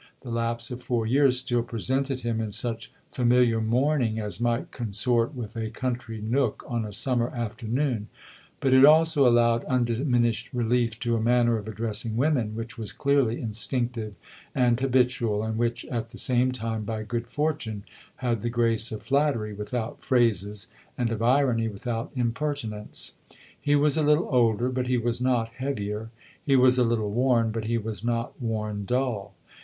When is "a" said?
5.55-5.69, 6.85-6.91, 11.15-11.21, 23.97-24.01, 26.79-26.83